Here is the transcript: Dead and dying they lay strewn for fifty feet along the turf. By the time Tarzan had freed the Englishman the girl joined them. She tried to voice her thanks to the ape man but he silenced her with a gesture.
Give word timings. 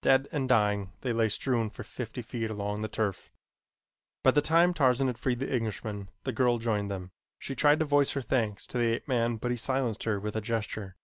Dead 0.00 0.28
and 0.30 0.48
dying 0.48 0.92
they 1.00 1.12
lay 1.12 1.28
strewn 1.28 1.68
for 1.68 1.82
fifty 1.82 2.22
feet 2.22 2.48
along 2.48 2.82
the 2.82 2.86
turf. 2.88 3.32
By 4.22 4.30
the 4.30 4.40
time 4.40 4.72
Tarzan 4.72 5.08
had 5.08 5.18
freed 5.18 5.40
the 5.40 5.52
Englishman 5.52 6.08
the 6.22 6.30
girl 6.30 6.58
joined 6.58 6.88
them. 6.88 7.10
She 7.40 7.56
tried 7.56 7.80
to 7.80 7.84
voice 7.84 8.12
her 8.12 8.22
thanks 8.22 8.68
to 8.68 8.78
the 8.78 8.92
ape 8.94 9.08
man 9.08 9.38
but 9.38 9.50
he 9.50 9.56
silenced 9.56 10.04
her 10.04 10.20
with 10.20 10.36
a 10.36 10.40
gesture. 10.40 10.94